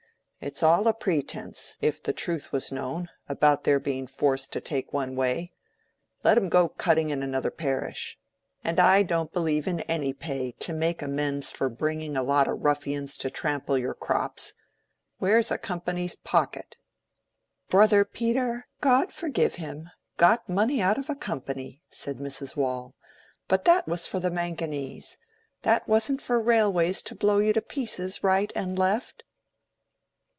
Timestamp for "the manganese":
24.19-25.19